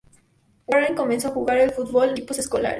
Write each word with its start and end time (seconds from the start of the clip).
Warren 0.65 0.95
comenzó 0.95 1.27
a 1.27 1.31
jugar 1.31 1.59
al 1.59 1.69
fútbol 1.69 2.05
en 2.07 2.11
equipos 2.13 2.39
escolares. 2.39 2.69